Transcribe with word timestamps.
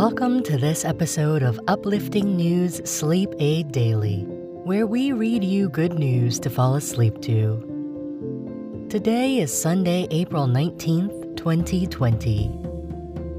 Welcome 0.00 0.42
to 0.44 0.56
this 0.56 0.86
episode 0.86 1.42
of 1.42 1.60
Uplifting 1.68 2.34
News 2.34 2.80
Sleep 2.90 3.28
Aid 3.38 3.70
Daily, 3.70 4.22
where 4.64 4.86
we 4.86 5.12
read 5.12 5.44
you 5.44 5.68
good 5.68 5.98
news 5.98 6.40
to 6.40 6.48
fall 6.48 6.76
asleep 6.76 7.20
to. 7.20 8.86
Today 8.88 9.40
is 9.40 9.52
Sunday, 9.52 10.08
April 10.10 10.46
19th, 10.46 11.36
2020. 11.36 12.50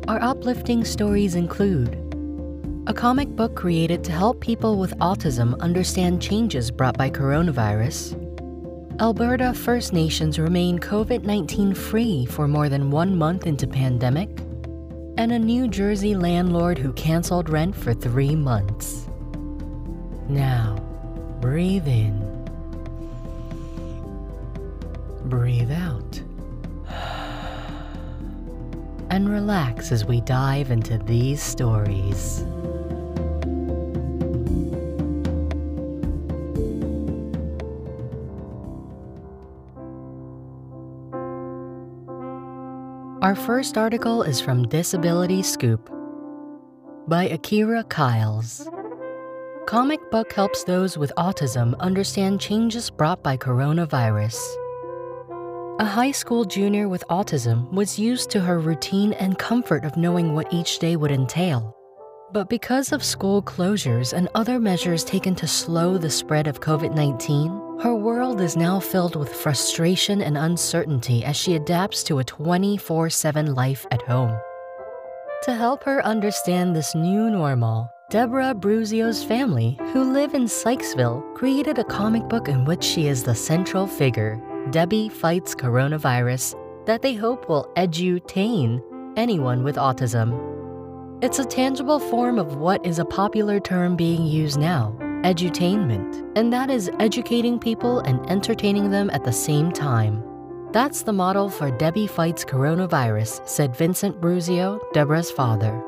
Our 0.08 0.22
uplifting 0.22 0.86
stories 0.86 1.34
include 1.34 1.96
a 2.86 2.94
comic 2.94 3.30
book 3.30 3.56
created 3.56 4.04
to 4.04 4.12
help 4.12 4.40
people 4.40 4.78
with 4.78 4.96
autism 5.00 5.60
understand 5.62 6.22
changes 6.22 6.70
brought 6.70 6.96
by 6.96 7.10
coronavirus. 7.10 8.14
Alberta 9.02 9.56
First 9.56 9.94
Nations 9.94 10.38
remain 10.38 10.78
COVID 10.78 11.24
19 11.24 11.74
free 11.74 12.28
for 12.28 12.48
more 12.48 12.70
than 12.70 12.92
one 12.92 13.18
month 13.18 13.48
into 13.48 13.66
pandemic 13.66 14.30
and 15.22 15.32
a 15.32 15.38
New 15.38 15.68
Jersey 15.68 16.16
landlord 16.16 16.80
who 16.80 16.92
canceled 16.94 17.48
rent 17.48 17.76
for 17.76 17.94
three 17.94 18.36
months. 18.36 19.08
Now, 20.28 20.78
breathe 21.40 21.88
in, 21.88 22.20
breathe 25.26 25.72
out, 25.72 26.20
and 29.12 29.30
relax 29.30 29.92
as 29.92 30.06
we 30.06 30.22
dive 30.22 30.72
into 30.72 30.98
these 30.98 31.40
stories. 31.40 32.44
Our 43.22 43.36
first 43.36 43.78
article 43.78 44.24
is 44.24 44.42
from 44.42 44.68
Disability 44.68 45.44
Scoop 45.44 45.92
by 47.08 47.26
Akira 47.26 47.84
Kyles. 47.84 48.68
Comic 49.68 50.00
book 50.10 50.34
helps 50.34 50.64
those 50.64 50.98
with 50.98 51.14
autism 51.20 51.78
understand 51.80 52.42
changes 52.42 52.90
brought 52.90 53.22
by 53.22 53.38
coronavirus. 53.38 54.42
A 55.80 55.86
high 55.86 56.10
school 56.10 56.46
junior 56.46 56.90
with 56.90 57.04
autism 57.12 57.72
was 57.72 58.00
used 58.00 58.32
to 58.32 58.40
her 58.40 58.60
routine 58.60 59.14
and 59.14 59.38
comfort 59.38 59.86
of 59.86 59.98
knowing 59.98 60.34
what 60.34 60.52
each 60.52 60.80
day 60.80 60.96
would 60.96 61.12
entail. 61.12 61.78
But 62.34 62.48
because 62.48 62.94
of 62.94 63.04
school 63.04 63.42
closures 63.42 64.14
and 64.14 64.30
other 64.36 64.58
measures 64.58 65.04
taken 65.04 65.36
to 65.36 65.48
slow 65.48 65.98
the 65.98 66.10
spread 66.10 66.48
of 66.48 66.62
COVID 66.62 66.96
19, 66.96 67.80
her 67.82 67.94
world 67.94 68.40
is 68.40 68.56
now 68.56 68.80
filled 68.80 69.18
with 69.18 69.36
frustration 69.36 70.22
and 70.22 70.38
uncertainty 70.38 71.26
as 71.26 71.36
she 71.36 71.56
adapts 71.56 72.04
to 72.04 72.20
a 72.20 72.24
24 72.24 73.10
7 73.10 73.54
life 73.54 73.86
at 73.92 74.02
home. 74.04 74.40
To 75.44 75.54
help 75.54 75.84
her 75.84 76.06
understand 76.06 76.74
this 76.74 76.96
new 76.96 77.30
normal, 77.30 77.92
Deborah 78.10 78.54
Bruzio's 78.54 79.24
family, 79.26 79.78
who 79.92 80.14
live 80.14 80.34
in 80.34 80.46
Sykesville, 80.46 81.36
created 81.36 81.80
a 81.80 81.84
comic 81.84 82.30
book 82.30 82.48
in 82.48 82.64
which 82.64 82.84
she 82.84 83.08
is 83.08 83.24
the 83.24 83.36
central 83.36 83.88
figure, 83.88 84.42
Debbie 84.70 85.10
Fights 85.10 85.54
Coronavirus, 85.54 86.56
that 86.86 87.02
they 87.02 87.14
hope 87.14 87.50
will 87.50 87.70
edutain 87.76 88.82
anyone 89.18 89.64
with 89.64 89.76
autism. 89.76 90.51
It's 91.22 91.38
a 91.38 91.46
tangible 91.46 92.00
form 92.00 92.40
of 92.40 92.56
what 92.56 92.84
is 92.84 92.98
a 92.98 93.06
popular 93.06 93.60
term 93.60 93.96
being 93.96 94.26
used 94.26 94.60
now 94.60 94.98
edutainment, 95.24 96.28
and 96.36 96.52
that 96.52 96.72
is 96.72 96.90
educating 97.00 97.60
people 97.60 98.00
and 98.00 98.28
entertaining 98.28 98.90
them 98.90 99.12
at 99.12 99.24
the 99.24 99.32
same 99.32 99.72
time. 99.72 100.24
That's 100.72 101.04
the 101.04 101.14
model 101.14 101.48
for 101.48 101.70
Debbie 101.70 102.08
Fights 102.08 102.44
Coronavirus, 102.44 103.48
said 103.48 103.76
Vincent 103.76 104.20
Bruzio, 104.20 104.80
Deborah's 104.94 105.30
father. 105.30 105.80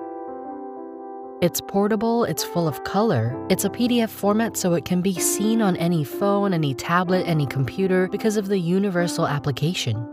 It's 1.42 1.61
portable, 1.61 2.26
it's 2.26 2.44
full 2.44 2.67
of 2.67 2.84
color, 2.84 3.36
it's 3.50 3.66
a 3.66 3.72
PDF 3.72 4.09
format 4.09 4.55
so 4.55 4.76
it 4.76 4.86
can 4.86 5.02
be 5.02 5.15
seen 5.15 5.64
on 5.64 5.76
any 5.77 6.04
phone, 6.04 6.54
any 6.54 6.76
tablet, 6.76 7.23
any 7.26 7.48
computer 7.48 8.08
because 8.08 8.38
of 8.38 8.50
the 8.50 8.60
universal 8.60 9.27
application. 9.27 10.08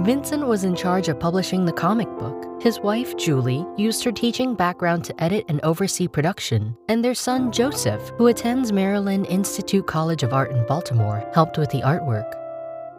Vincent 0.00 0.46
was 0.46 0.64
in 0.64 0.76
charge 0.76 1.08
of 1.08 1.18
publishing 1.18 1.64
the 1.64 1.72
comic 1.72 2.08
book. 2.18 2.62
His 2.62 2.78
wife, 2.80 3.16
Julie, 3.16 3.66
used 3.78 4.04
her 4.04 4.12
teaching 4.12 4.54
background 4.54 5.04
to 5.04 5.22
edit 5.24 5.46
and 5.48 5.58
oversee 5.62 6.06
production, 6.06 6.76
and 6.88 7.02
their 7.02 7.14
son, 7.14 7.50
Joseph, 7.50 8.12
who 8.18 8.26
attends 8.26 8.72
Maryland 8.72 9.26
Institute 9.26 9.86
College 9.86 10.22
of 10.22 10.34
Art 10.34 10.50
in 10.50 10.66
Baltimore, 10.66 11.26
helped 11.32 11.56
with 11.56 11.70
the 11.70 11.80
artwork. 11.80 12.30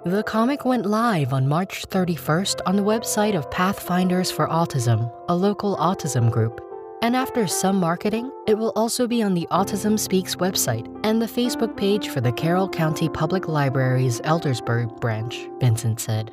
The 0.06 0.24
comic 0.24 0.66
went 0.66 0.88
live 0.88 1.34
on 1.34 1.48
March 1.48 1.88
31st 1.88 2.62
on 2.66 2.76
the 2.76 2.84
website 2.84 3.38
of 3.38 3.52
Pathfinders 3.52 4.32
for 4.32 4.48
Autism, 4.48 5.12
a 5.30 5.36
local 5.36 5.78
autism 5.78 6.32
group. 6.32 6.62
And 7.04 7.16
after 7.16 7.46
some 7.46 7.76
marketing, 7.76 8.32
it 8.48 8.58
will 8.58 8.74
also 8.76 9.08
be 9.08 9.22
on 9.22 9.36
the 9.36 9.48
Autism 9.52 10.00
Speaks 10.00 10.36
website 10.36 10.88
and 11.04 11.22
the 11.22 11.28
Facebook 11.28 11.78
page 11.78 12.10
for 12.10 12.22
the 12.22 12.32
Carroll 12.32 12.68
County 12.68 13.08
Public 13.08 13.48
Library's 13.48 14.20
Eldersburg 14.22 15.00
branch, 15.00 15.48
Vincent 15.60 16.00
said. 16.00 16.32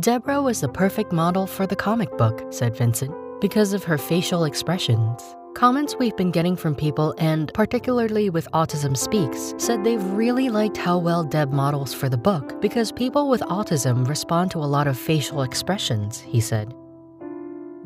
Deborah 0.00 0.42
was 0.42 0.60
the 0.60 0.68
perfect 0.68 1.12
model 1.12 1.46
for 1.46 1.68
the 1.68 1.76
comic 1.76 2.10
book, 2.18 2.44
said 2.52 2.76
Vincent, 2.76 3.14
because 3.40 3.72
of 3.72 3.84
her 3.84 3.96
facial 3.96 4.42
expressions. 4.42 5.22
Comments 5.54 5.94
we've 6.00 6.16
been 6.16 6.32
getting 6.32 6.56
from 6.56 6.74
people, 6.74 7.14
and 7.18 7.52
particularly 7.54 8.28
with 8.28 8.50
Autism 8.50 8.96
Speaks, 8.96 9.54
said 9.56 9.84
they've 9.84 10.02
really 10.02 10.48
liked 10.48 10.76
how 10.76 10.98
well 10.98 11.22
Deb 11.22 11.52
models 11.52 11.94
for 11.94 12.08
the 12.08 12.16
book 12.16 12.60
because 12.60 12.90
people 12.90 13.28
with 13.28 13.40
autism 13.42 14.04
respond 14.08 14.50
to 14.50 14.58
a 14.58 14.66
lot 14.66 14.88
of 14.88 14.98
facial 14.98 15.42
expressions, 15.42 16.18
he 16.18 16.40
said. 16.40 16.74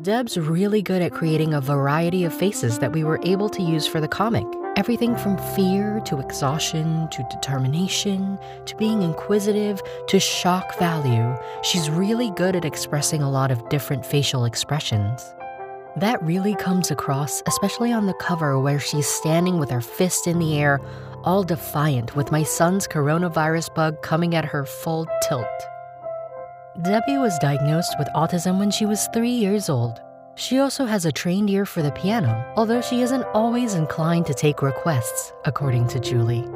Deb's 0.01 0.37
really 0.37 0.81
good 0.81 1.01
at 1.01 1.11
creating 1.11 1.53
a 1.53 1.61
variety 1.61 2.23
of 2.23 2.33
faces 2.33 2.79
that 2.79 2.93
we 2.93 3.03
were 3.03 3.19
able 3.23 3.49
to 3.49 3.61
use 3.61 3.85
for 3.85 3.99
the 3.99 4.07
comic, 4.07 4.45
Everything 4.79 5.17
from 5.17 5.37
fear 5.55 5.99
to 6.05 6.19
exhaustion 6.19 7.09
to 7.09 7.27
determination 7.29 8.39
to 8.65 8.77
being 8.77 9.01
inquisitive 9.01 9.81
to 10.07 10.21
shock 10.21 10.77
value, 10.79 11.35
she's 11.63 11.89
really 11.89 12.31
good 12.37 12.55
at 12.55 12.63
expressing 12.63 13.21
a 13.21 13.29
lot 13.29 13.51
of 13.51 13.67
different 13.67 14.05
facial 14.05 14.45
expressions. 14.45 15.21
That 15.97 16.23
really 16.23 16.55
comes 16.55 16.91
across, 16.91 17.43
especially 17.45 17.91
on 17.91 18.05
the 18.05 18.13
cover 18.13 18.57
where 18.57 18.79
she's 18.79 19.05
standing 19.05 19.59
with 19.59 19.69
her 19.69 19.81
fist 19.81 20.27
in 20.27 20.39
the 20.39 20.57
air, 20.57 20.79
all 21.25 21.43
defiant, 21.43 22.15
with 22.15 22.31
my 22.31 22.43
son's 22.43 22.87
coronavirus 22.87 23.75
bug 23.75 24.01
coming 24.01 24.33
at 24.33 24.45
her 24.45 24.63
full 24.63 25.09
tilt. 25.27 25.45
Debbie 26.77 27.17
was 27.17 27.37
diagnosed 27.39 27.95
with 27.97 28.07
autism 28.15 28.59
when 28.59 28.69
she 28.69 28.85
was 28.85 29.07
three 29.07 29.31
years 29.31 29.69
old. 29.69 29.99
She 30.35 30.59
also 30.59 30.85
has 30.85 31.05
a 31.05 31.11
trained 31.11 31.49
ear 31.49 31.65
for 31.65 31.81
the 31.81 31.91
piano, 31.91 32.53
although 32.55 32.79
she 32.79 33.01
isn't 33.01 33.25
always 33.33 33.73
inclined 33.73 34.27
to 34.27 34.33
take 34.33 34.61
requests, 34.61 35.33
according 35.45 35.87
to 35.89 35.99
Julie. 35.99 36.47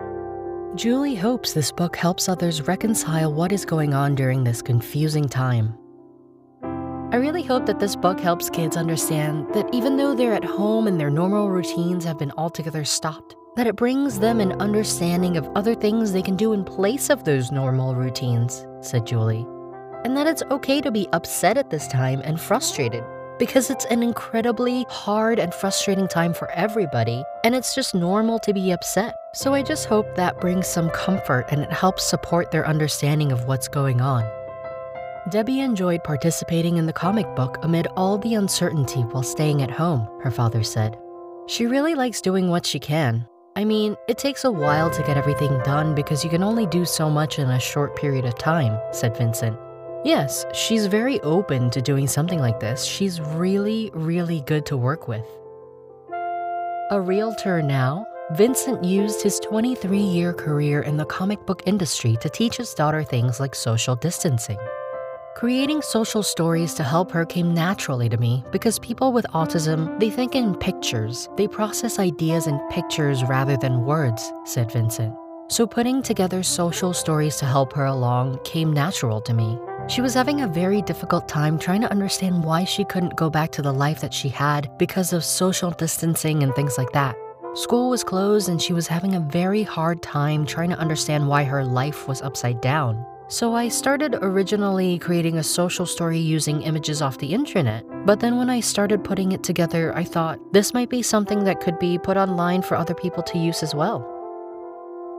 Julie 0.75 1.15
hopes 1.15 1.53
this 1.53 1.71
book 1.71 1.95
helps 1.95 2.29
others 2.29 2.61
reconcile 2.61 3.33
what 3.33 3.51
is 3.51 3.65
going 3.65 3.93
on 3.93 4.15
during 4.15 4.43
this 4.43 4.61
confusing 4.61 5.27
time. 5.27 5.77
I 7.11 7.17
really 7.17 7.43
hope 7.43 7.65
that 7.65 7.79
this 7.79 7.95
book 7.95 8.19
helps 8.19 8.49
kids 8.49 8.77
understand 8.77 9.53
that 9.53 9.67
even 9.73 9.97
though 9.97 10.15
they're 10.15 10.33
at 10.33 10.45
home 10.45 10.87
and 10.87 10.99
their 10.99 11.11
normal 11.11 11.49
routines 11.49 12.05
have 12.05 12.17
been 12.17 12.31
altogether 12.37 12.85
stopped, 12.85 13.35
that 13.55 13.67
it 13.67 13.75
brings 13.75 14.19
them 14.19 14.39
an 14.39 14.53
understanding 14.53 15.37
of 15.37 15.49
other 15.55 15.75
things 15.75 16.11
they 16.11 16.21
can 16.21 16.35
do 16.35 16.53
in 16.53 16.63
place 16.63 17.09
of 17.09 17.23
those 17.23 17.51
normal 17.51 17.93
routines, 17.93 18.65
said 18.81 19.05
Julie. 19.05 19.45
And 20.03 20.17
that 20.17 20.27
it's 20.27 20.43
okay 20.51 20.81
to 20.81 20.91
be 20.91 21.07
upset 21.13 21.57
at 21.57 21.69
this 21.69 21.87
time 21.87 22.21
and 22.23 22.39
frustrated 22.39 23.03
because 23.39 23.69
it's 23.69 23.85
an 23.85 24.03
incredibly 24.03 24.85
hard 24.89 25.39
and 25.39 25.53
frustrating 25.53 26.07
time 26.07 26.33
for 26.33 26.49
everybody, 26.51 27.23
and 27.43 27.55
it's 27.55 27.75
just 27.75 27.95
normal 27.95 28.39
to 28.39 28.53
be 28.53 28.71
upset. 28.71 29.15
So 29.33 29.53
I 29.53 29.63
just 29.63 29.85
hope 29.85 30.15
that 30.15 30.39
brings 30.39 30.67
some 30.67 30.89
comfort 30.91 31.47
and 31.49 31.61
it 31.61 31.71
helps 31.71 32.03
support 32.03 32.51
their 32.51 32.67
understanding 32.67 33.31
of 33.31 33.45
what's 33.45 33.67
going 33.67 34.01
on. 34.01 34.23
Debbie 35.29 35.61
enjoyed 35.61 36.03
participating 36.03 36.77
in 36.77 36.85
the 36.85 36.93
comic 36.93 37.33
book 37.35 37.57
amid 37.63 37.87
all 37.95 38.17
the 38.17 38.35
uncertainty 38.35 39.01
while 39.01 39.23
staying 39.23 39.61
at 39.61 39.71
home, 39.71 40.07
her 40.21 40.31
father 40.31 40.63
said. 40.63 40.97
She 41.47 41.65
really 41.65 41.95
likes 41.95 42.21
doing 42.21 42.49
what 42.49 42.65
she 42.65 42.79
can. 42.79 43.27
I 43.55 43.65
mean, 43.65 43.95
it 44.07 44.17
takes 44.17 44.43
a 44.43 44.51
while 44.51 44.89
to 44.89 45.03
get 45.03 45.17
everything 45.17 45.59
done 45.63 45.95
because 45.95 46.23
you 46.23 46.29
can 46.29 46.43
only 46.43 46.65
do 46.65 46.85
so 46.85 47.09
much 47.09 47.39
in 47.39 47.49
a 47.49 47.59
short 47.59 47.95
period 47.95 48.25
of 48.25 48.37
time, 48.37 48.79
said 48.91 49.15
Vincent. 49.15 49.57
Yes, 50.03 50.45
she's 50.53 50.87
very 50.87 51.21
open 51.21 51.69
to 51.69 51.81
doing 51.81 52.07
something 52.07 52.39
like 52.39 52.59
this. 52.59 52.83
She's 52.83 53.21
really, 53.21 53.89
really 53.93 54.41
good 54.41 54.65
to 54.65 54.75
work 54.75 55.07
with. 55.07 55.25
A 56.91 56.99
realtor 56.99 57.61
now, 57.61 58.05
Vincent 58.33 58.83
used 58.83 59.21
his 59.21 59.39
23 59.39 59.97
year 59.97 60.33
career 60.33 60.81
in 60.81 60.97
the 60.97 61.05
comic 61.05 61.45
book 61.45 61.63
industry 61.65 62.17
to 62.19 62.29
teach 62.29 62.57
his 62.57 62.73
daughter 62.73 63.01
things 63.03 63.39
like 63.39 63.55
social 63.55 63.95
distancing. 63.95 64.59
Creating 65.35 65.81
social 65.81 66.21
stories 66.21 66.73
to 66.73 66.83
help 66.83 67.09
her 67.11 67.25
came 67.25 67.53
naturally 67.53 68.09
to 68.09 68.17
me 68.17 68.43
because 68.51 68.79
people 68.79 69.13
with 69.13 69.25
autism, 69.33 69.99
they 69.99 70.09
think 70.09 70.35
in 70.35 70.53
pictures. 70.55 71.29
They 71.37 71.47
process 71.47 71.97
ideas 71.97 72.45
in 72.45 72.59
pictures 72.69 73.23
rather 73.23 73.55
than 73.55 73.85
words, 73.85 74.31
said 74.45 74.69
Vincent. 74.69 75.15
So 75.53 75.67
putting 75.67 76.01
together 76.01 76.41
social 76.41 76.93
stories 76.93 77.35
to 77.37 77.45
help 77.45 77.73
her 77.73 77.85
along 77.85 78.39
came 78.43 78.73
natural 78.73 79.21
to 79.21 79.35
me. 79.35 79.59
She 79.87 80.01
was 80.01 80.15
having 80.15 80.41
a 80.41 80.47
very 80.47 80.81
difficult 80.81 81.27
time 81.27 81.59
trying 81.59 81.81
to 81.81 81.91
understand 81.91 82.43
why 82.43 82.63
she 82.63 82.83
couldn't 82.85 83.15
go 83.15 83.29
back 83.29 83.51
to 83.51 83.61
the 83.61 83.71
life 83.71 84.01
that 84.01 84.15
she 84.15 84.29
had 84.29 84.75
because 84.79 85.13
of 85.13 85.23
social 85.23 85.69
distancing 85.69 86.41
and 86.41 86.55
things 86.55 86.79
like 86.79 86.91
that. 86.93 87.15
School 87.53 87.91
was 87.91 88.03
closed 88.03 88.49
and 88.49 88.59
she 88.59 88.73
was 88.73 88.87
having 88.87 89.13
a 89.13 89.19
very 89.19 89.61
hard 89.61 90.01
time 90.01 90.43
trying 90.43 90.71
to 90.71 90.79
understand 90.79 91.27
why 91.27 91.43
her 91.43 91.63
life 91.63 92.07
was 92.07 92.23
upside 92.23 92.59
down. 92.59 93.05
So 93.27 93.53
I 93.53 93.67
started 93.67 94.15
originally 94.23 94.97
creating 94.97 95.37
a 95.37 95.43
social 95.43 95.85
story 95.85 96.17
using 96.17 96.63
images 96.63 96.99
off 96.99 97.19
the 97.19 97.31
internet. 97.31 97.85
But 98.07 98.21
then 98.21 98.37
when 98.37 98.49
I 98.49 98.59
started 98.59 99.03
putting 99.03 99.33
it 99.33 99.43
together, 99.43 99.95
I 99.95 100.03
thought 100.03 100.39
this 100.51 100.73
might 100.73 100.89
be 100.89 101.03
something 101.03 101.43
that 101.43 101.61
could 101.61 101.77
be 101.77 101.99
put 101.99 102.17
online 102.17 102.63
for 102.63 102.75
other 102.75 102.95
people 102.95 103.21
to 103.23 103.37
use 103.37 103.61
as 103.61 103.75
well. 103.75 104.12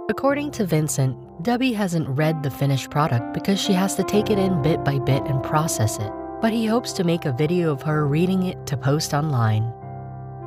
According 0.06 0.51
to 0.53 0.67
Vincent, 0.67 1.17
Debbie 1.43 1.73
hasn't 1.73 2.06
read 2.11 2.43
the 2.43 2.51
finished 2.51 2.91
product 2.91 3.33
because 3.33 3.59
she 3.59 3.73
has 3.73 3.95
to 3.95 4.05
take 4.05 4.29
it 4.29 4.39
in 4.39 4.61
bit 4.61 4.85
by 4.85 4.99
bit 4.99 5.23
and 5.25 5.43
process 5.43 5.99
it. 5.99 6.12
But 6.43 6.53
he 6.53 6.67
hopes 6.67 6.93
to 6.95 7.05
make 7.05 7.25
a 7.25 7.33
video 7.33 7.73
of 7.73 7.81
her 7.81 8.06
reading 8.06 8.43
it 8.43 8.67
to 8.67 8.77
post 8.77 9.15
online. 9.15 9.73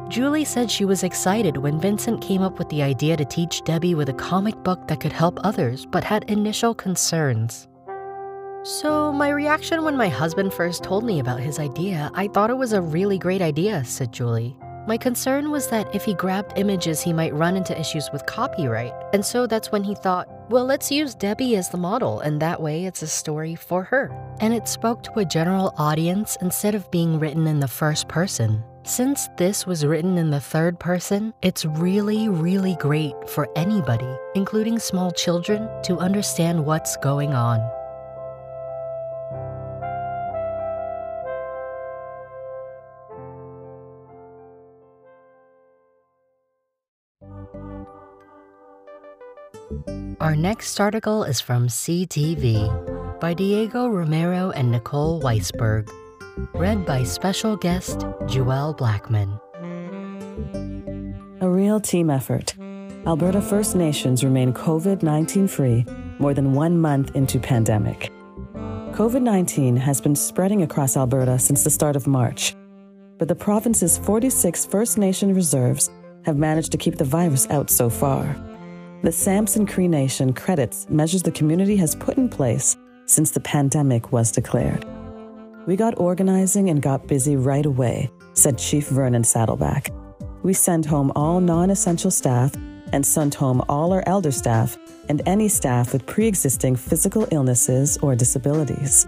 Julie 0.09 0.45
said 0.45 0.69
she 0.69 0.86
was 0.86 1.04
excited 1.04 1.57
when 1.57 1.81
Vincent 1.81 2.21
came 2.21 2.44
up 2.44 2.59
with 2.59 2.69
the 2.69 2.83
idea 2.83 3.18
to 3.18 3.25
teach 3.25 3.63
Debbie 3.63 3.95
with 3.95 4.09
a 4.09 4.13
comic 4.13 4.56
book 4.63 4.88
that 4.88 5.00
could 5.00 5.12
help 5.12 5.39
others, 5.44 5.88
but 5.88 6.03
had 6.03 6.30
initial 6.30 6.75
concerns. 6.75 7.68
So, 8.62 9.12
my 9.12 9.30
reaction 9.30 9.83
when 9.83 9.98
my 9.98 10.07
husband 10.07 10.53
first 10.53 10.83
told 10.83 11.03
me 11.03 11.19
about 11.19 11.39
his 11.39 11.57
idea, 11.57 12.12
I 12.13 12.27
thought 12.27 12.51
it 12.51 12.57
was 12.57 12.74
a 12.74 12.81
really 12.81 13.18
great 13.18 13.42
idea, 13.42 13.83
said 13.86 14.12
Julie. 14.12 14.56
My 14.88 14.95
concern 14.95 15.51
was 15.51 15.68
that 15.68 15.94
if 15.94 16.06
he 16.06 16.13
grabbed 16.13 16.57
images, 16.57 17.01
he 17.01 17.12
might 17.12 17.34
run 17.34 17.57
into 17.57 17.78
issues 17.78 18.10
with 18.13 18.25
copyright. 18.25 18.94
And 19.12 19.25
so 19.25 19.45
that's 19.45 19.69
when 19.69 19.84
he 19.84 19.94
thought, 19.94 20.30
well, 20.50 20.63
let's 20.63 20.89
use 20.89 21.13
Debbie 21.13 21.57
as 21.57 21.68
the 21.68 21.78
model, 21.78 22.22
and 22.22 22.42
that 22.42 22.62
way 22.62 22.86
it's 22.86 23.01
a 23.01 23.07
story 23.07 23.54
for 23.54 23.84
her. 23.84 24.10
And 24.39 24.54
it 24.54 24.66
spoke 24.66 25.04
to 25.04 25.19
a 25.19 25.25
general 25.25 25.74
audience 25.78 26.38
instead 26.39 26.74
of 26.74 26.89
being 26.89 27.19
written 27.19 27.48
in 27.48 27.60
the 27.60 27.68
first 27.68 28.07
person. 28.07 28.63
Since 28.84 29.28
this 29.36 29.66
was 29.66 29.86
written 29.86 30.18
in 30.18 30.30
the 30.30 30.39
third 30.39 30.80
person, 30.80 31.34
it's 31.42 31.66
really, 31.66 32.30
really 32.30 32.78
great 32.78 33.13
for 33.28 33.50
anybody, 33.57 34.16
including 34.36 34.80
small 34.80 35.12
children, 35.12 35.69
to 35.84 35.98
understand 35.98 36.66
what's 36.66 36.95
going 36.95 37.34
on. 37.34 37.60
Our 50.19 50.35
next 50.35 50.79
article 50.79 51.24
is 51.24 51.39
from 51.39 51.68
CTV 51.68 53.19
by 53.19 53.33
Diego 53.33 53.88
Romero 53.88 54.51
and 54.51 54.71
Nicole 54.71 55.21
Weisberg. 55.21 55.89
Read 56.53 56.85
by 56.85 57.03
special 57.03 57.56
guest 57.56 58.00
Joelle 58.27 58.75
Blackman. 58.77 59.39
A 61.41 61.50
real 61.50 61.79
team 61.79 62.09
effort. 62.09 62.56
Alberta 63.06 63.41
First 63.41 63.75
Nations 63.75 64.24
remain 64.24 64.53
COVID 64.53 65.03
19 65.03 65.47
free 65.47 65.85
more 66.19 66.33
than 66.33 66.53
one 66.53 66.79
month 66.79 67.15
into 67.15 67.39
pandemic. 67.39 68.12
COVID 68.97 69.21
19 69.21 69.77
has 69.77 70.01
been 70.01 70.15
spreading 70.15 70.63
across 70.63 70.97
Alberta 70.97 71.38
since 71.38 71.63
the 71.63 71.69
start 71.69 71.95
of 71.95 72.07
March, 72.07 72.56
but 73.18 73.27
the 73.27 73.35
province's 73.35 73.97
46 74.00 74.65
First 74.65 74.97
Nation 74.97 75.33
reserves 75.33 75.89
have 76.25 76.38
managed 76.38 76.71
to 76.71 76.77
keep 76.77 76.97
the 76.97 77.06
virus 77.06 77.47
out 77.50 77.69
so 77.69 77.89
far. 77.89 78.35
The 79.03 79.11
Samson 79.11 79.67
Cree 79.67 79.88
Nation 79.88 80.33
credits 80.33 80.89
measures 80.89 81.21
the 81.21 81.31
community 81.31 81.75
has 81.75 81.95
put 81.95 82.17
in 82.17 82.27
place 82.27 82.75
since 83.05 83.29
the 83.29 83.39
pandemic 83.39 84.11
was 84.11 84.31
declared. 84.31 84.88
We 85.67 85.75
got 85.75 85.99
organizing 85.99 86.71
and 86.71 86.81
got 86.81 87.05
busy 87.05 87.35
right 87.35 87.65
away, 87.67 88.09
said 88.33 88.57
Chief 88.57 88.88
Vernon 88.88 89.23
Saddleback. 89.23 89.91
We 90.41 90.53
sent 90.53 90.83
home 90.83 91.11
all 91.15 91.39
non 91.39 91.69
essential 91.69 92.09
staff 92.09 92.55
and 92.91 93.05
sent 93.05 93.35
home 93.35 93.61
all 93.69 93.94
our 93.94 94.03
elder 94.07 94.31
staff 94.31 94.75
and 95.09 95.21
any 95.27 95.47
staff 95.47 95.93
with 95.93 96.07
pre 96.07 96.25
existing 96.25 96.75
physical 96.75 97.27
illnesses 97.31 98.00
or 98.01 98.15
disabilities. 98.15 99.07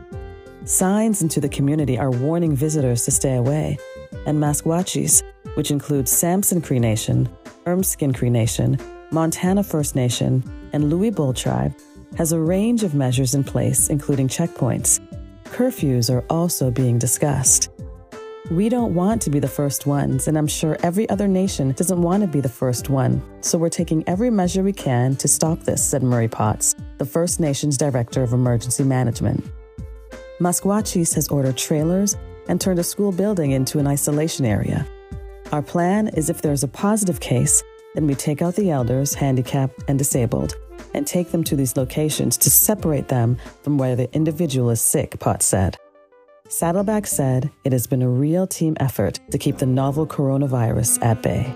Signs 0.65 1.24
into 1.24 1.39
the 1.39 1.50
community 1.50 1.97
are 1.97 2.12
warning 2.12 2.56
visitors 2.56 3.06
to 3.06 3.12
stay 3.12 3.38
away, 3.38 3.80
and 4.27 4.38
Maskwacis, 4.38 5.24
which 5.56 5.71
includes 5.71 6.12
Samson 6.12 6.62
Cree 6.62 6.80
Nation, 6.80 7.27
Ermineskin 7.65 8.13
Cree 8.13 8.30
Nation, 8.30 8.77
Montana 9.11 9.63
First 9.63 9.95
Nation, 9.95 10.44
and 10.73 10.89
Louis 10.89 11.09
Bull 11.09 11.33
Tribe, 11.33 11.73
has 12.17 12.31
a 12.31 12.39
range 12.39 12.83
of 12.83 12.95
measures 12.95 13.33
in 13.33 13.44
place, 13.44 13.89
including 13.89 14.27
checkpoints 14.27 15.00
curfews 15.50 16.13
are 16.13 16.23
also 16.29 16.71
being 16.71 16.97
discussed. 16.97 17.69
We 18.50 18.69
don't 18.69 18.95
want 18.95 19.21
to 19.23 19.29
be 19.29 19.39
the 19.39 19.47
first 19.47 19.85
ones, 19.85 20.27
and 20.27 20.38
I'm 20.38 20.47
sure 20.47 20.77
every 20.81 21.07
other 21.09 21.27
nation 21.27 21.73
doesn't 21.73 22.01
want 22.01 22.21
to 22.21 22.27
be 22.27 22.39
the 22.39 22.50
first 22.50 22.89
one. 22.89 23.21
So 23.41 23.57
we're 23.57 23.69
taking 23.69 24.07
every 24.07 24.29
measure 24.29 24.63
we 24.63 24.73
can 24.73 25.15
to 25.17 25.27
stop 25.27 25.59
this, 25.59 25.83
said 25.85 26.01
Murray 26.01 26.27
Potts, 26.27 26.75
the 26.97 27.06
First 27.06 27.39
Nations 27.39 27.77
Director 27.77 28.23
of 28.23 28.33
Emergency 28.33 28.83
Management. 28.83 29.44
Maskwacis 30.39 31.13
has 31.13 31.27
ordered 31.27 31.57
trailers 31.57 32.15
and 32.47 32.59
turned 32.59 32.79
a 32.79 32.83
school 32.83 33.11
building 33.11 33.51
into 33.51 33.77
an 33.77 33.85
isolation 33.85 34.45
area. 34.45 34.88
Our 35.51 35.61
plan 35.61 36.07
is 36.07 36.29
if 36.29 36.41
there's 36.41 36.63
a 36.63 36.67
positive 36.67 37.19
case, 37.19 37.61
then 37.95 38.07
we 38.07 38.15
take 38.15 38.41
out 38.41 38.56
the 38.56 38.69
elders, 38.69 39.13
handicapped, 39.13 39.83
and 39.88 39.97
disabled, 39.97 40.56
and 40.94 41.06
take 41.06 41.31
them 41.31 41.44
to 41.44 41.56
these 41.56 41.77
locations 41.77 42.38
to 42.38 42.50
separate 42.50 43.07
them 43.07 43.38
from 43.63 43.77
where 43.77 43.95
the 43.95 44.13
individual 44.13 44.69
is 44.69 44.81
sick, 44.81 45.19
Potts 45.19 45.45
said. 45.45 45.77
Saddleback 46.47 47.06
said 47.06 47.51
it 47.63 47.71
has 47.71 47.86
been 47.86 48.01
a 48.01 48.09
real 48.09 48.47
team 48.47 48.75
effort 48.80 49.19
to 49.31 49.38
keep 49.38 49.57
the 49.57 49.65
novel 49.65 50.07
coronavirus 50.07 51.03
at 51.03 51.21
bay. 51.21 51.53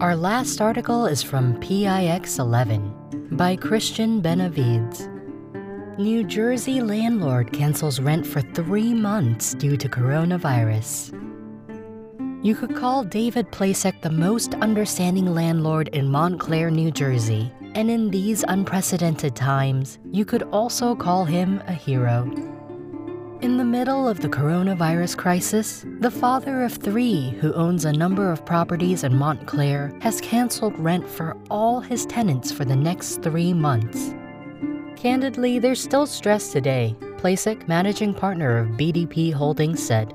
Our 0.00 0.16
last 0.16 0.60
article 0.60 1.06
is 1.06 1.22
from 1.22 1.58
PIX 1.60 2.38
11 2.38 3.28
by 3.32 3.56
Christian 3.56 4.20
Benavides. 4.20 5.08
New 5.98 6.24
Jersey 6.24 6.80
landlord 6.80 7.52
cancels 7.52 8.00
rent 8.00 8.26
for 8.26 8.40
three 8.40 8.94
months 8.94 9.52
due 9.52 9.76
to 9.76 9.90
coronavirus. 9.90 11.12
You 12.42 12.54
could 12.54 12.74
call 12.74 13.04
David 13.04 13.52
Plasek 13.52 14.00
the 14.00 14.08
most 14.10 14.54
understanding 14.54 15.34
landlord 15.34 15.88
in 15.88 16.08
Montclair, 16.08 16.70
New 16.70 16.90
Jersey. 16.90 17.52
And 17.74 17.90
in 17.90 18.10
these 18.10 18.42
unprecedented 18.48 19.36
times, 19.36 19.98
you 20.10 20.24
could 20.24 20.44
also 20.44 20.94
call 20.94 21.26
him 21.26 21.62
a 21.66 21.74
hero. 21.74 22.22
In 23.42 23.58
the 23.58 23.64
middle 23.64 24.08
of 24.08 24.20
the 24.20 24.30
coronavirus 24.30 25.18
crisis, 25.18 25.84
the 26.00 26.10
father 26.10 26.64
of 26.64 26.72
three, 26.72 27.30
who 27.40 27.52
owns 27.52 27.84
a 27.84 27.92
number 27.92 28.32
of 28.32 28.46
properties 28.46 29.04
in 29.04 29.14
Montclair, 29.14 29.92
has 30.00 30.22
canceled 30.22 30.78
rent 30.78 31.06
for 31.06 31.36
all 31.50 31.80
his 31.80 32.06
tenants 32.06 32.50
for 32.50 32.64
the 32.64 32.76
next 32.76 33.20
three 33.22 33.52
months. 33.52 34.14
Candidly, 35.02 35.58
there's 35.58 35.82
still 35.82 36.06
stress 36.06 36.52
today, 36.52 36.94
Plasek, 37.16 37.66
managing 37.66 38.14
partner 38.14 38.58
of 38.58 38.68
BDP 38.78 39.32
Holdings, 39.32 39.84
said. 39.84 40.14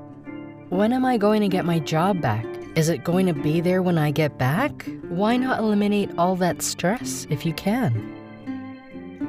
When 0.70 0.94
am 0.94 1.04
I 1.04 1.18
going 1.18 1.42
to 1.42 1.48
get 1.48 1.66
my 1.66 1.78
job 1.78 2.22
back? 2.22 2.46
Is 2.74 2.88
it 2.88 3.04
going 3.04 3.26
to 3.26 3.34
be 3.34 3.60
there 3.60 3.82
when 3.82 3.98
I 3.98 4.10
get 4.10 4.38
back? 4.38 4.88
Why 5.10 5.36
not 5.36 5.58
eliminate 5.58 6.16
all 6.16 6.36
that 6.36 6.62
stress 6.62 7.26
if 7.28 7.44
you 7.44 7.52
can? 7.52 7.92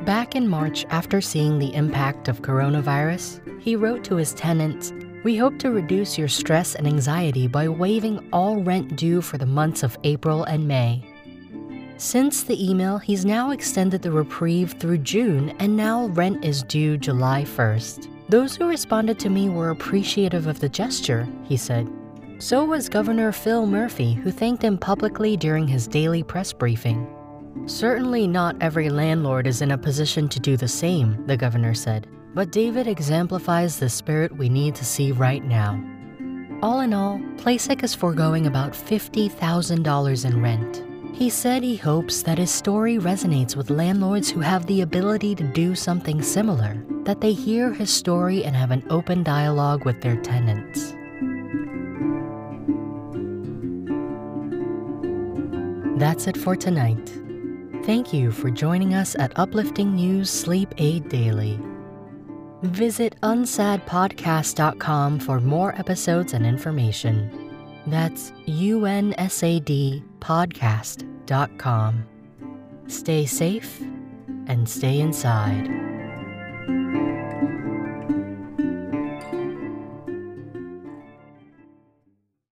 Back 0.06 0.34
in 0.34 0.48
March, 0.48 0.86
after 0.92 1.20
seeing 1.20 1.60
the 1.60 1.76
impact 1.76 2.30
of 2.30 2.42
coronavirus, 2.42 3.42
he 3.62 3.76
wrote 3.76 4.06
to 4.06 4.16
his 4.16 4.34
tenants 4.34 4.94
We 5.26 5.36
hope 5.36 5.60
to 5.60 5.72
reduce 5.72 6.18
your 6.18 6.30
stress 6.30 6.76
and 6.76 6.88
anxiety 6.88 7.48
by 7.48 7.68
waiving 7.68 8.30
all 8.32 8.64
rent 8.64 8.96
due 8.96 9.20
for 9.20 9.38
the 9.38 9.46
months 9.46 9.84
of 9.84 9.98
April 10.06 10.46
and 10.46 10.70
May. 10.70 11.04
Since 12.00 12.44
the 12.44 12.70
email, 12.70 12.98
he's 12.98 13.26
now 13.26 13.52
extended 13.52 14.02
the 14.02 14.12
reprieve 14.12 14.72
through 14.80 15.00
June, 15.00 15.50
and 15.60 15.76
now 15.76 16.06
rent 16.06 16.46
is 16.46 16.64
due 16.64 16.98
July 16.98 17.44
1st. 17.44 18.08
Those 18.30 18.56
who 18.56 18.70
responded 18.70 19.20
to 19.20 19.30
me 19.30 19.50
were 19.50 19.72
appreciative 19.72 20.48
of 20.48 20.62
the 20.62 20.70
gesture, 20.70 21.28
he 21.44 21.58
said. 21.58 21.92
So 22.38 22.64
was 22.64 22.88
Governor 22.88 23.34
Phil 23.34 23.66
Murphy, 23.66 24.14
who 24.14 24.32
thanked 24.32 24.64
him 24.64 24.78
publicly 24.78 25.36
during 25.36 25.68
his 25.68 25.90
daily 25.90 26.24
press 26.24 26.54
briefing. 26.54 27.06
Certainly 27.66 28.28
not 28.28 28.56
every 28.62 28.90
landlord 28.90 29.46
is 29.46 29.62
in 29.62 29.72
a 29.72 29.78
position 29.78 30.30
to 30.30 30.40
do 30.40 30.56
the 30.56 30.70
same, 30.70 31.28
the 31.28 31.36
governor 31.36 31.74
said, 31.74 32.08
but 32.34 32.54
David 32.54 32.88
exemplifies 32.88 33.78
the 33.78 33.90
spirit 33.90 34.38
we 34.38 34.48
need 34.48 34.74
to 34.76 34.86
see 34.86 35.12
right 35.12 35.44
now. 35.44 35.78
All 36.62 36.80
in 36.80 36.94
all, 36.94 37.20
Plasek 37.36 37.84
is 37.84 37.94
foregoing 37.94 38.48
about 38.48 38.72
$50,000 38.72 40.26
in 40.26 40.42
rent. 40.42 40.89
He 41.14 41.30
said 41.30 41.64
he 41.64 41.76
hopes 41.76 42.22
that 42.24 42.38
his 42.38 42.52
story 42.52 42.98
resonates 42.98 43.56
with 43.56 43.70
landlords 43.70 44.30
who 44.30 44.40
have 44.40 44.66
the 44.66 44.82
ability 44.82 45.36
to 45.36 45.44
do 45.44 45.76
something 45.76 46.22
similar, 46.22 46.84
that 47.04 47.22
they 47.22 47.34
hear 47.34 47.74
his 47.74 47.92
story 47.92 48.46
and 48.46 48.56
have 48.56 48.72
an 48.72 48.86
open 48.90 49.24
dialogue 49.24 49.86
with 49.86 50.02
their 50.02 50.16
tenants. 50.22 50.94
That's 56.00 56.28
it 56.28 56.38
for 56.38 56.56
tonight. 56.56 57.12
Thank 57.84 58.14
you 58.14 58.32
for 58.32 58.50
joining 58.50 58.94
us 58.94 59.16
at 59.16 59.38
Uplifting 59.38 59.96
News 59.96 60.30
Sleep 60.30 60.74
Aid 60.78 61.10
Daily. 61.10 61.60
Visit 62.64 63.16
unsadpodcast.com 63.24 65.20
for 65.20 65.40
more 65.40 65.74
episodes 65.78 66.34
and 66.34 66.46
information. 66.46 67.30
That's 67.88 68.32
unsadpodcast.com. 70.20 72.06
Stay 72.88 73.26
safe 73.26 73.82
and 74.48 74.68
stay 74.68 75.00
inside. 75.00 75.99